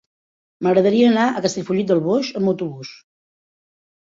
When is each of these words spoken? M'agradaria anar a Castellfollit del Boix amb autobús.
M'agradaria 0.67 1.09
anar 1.09 1.25
a 1.33 1.43
Castellfollit 1.47 1.93
del 1.93 2.01
Boix 2.09 2.33
amb 2.41 2.53
autobús. 2.53 2.97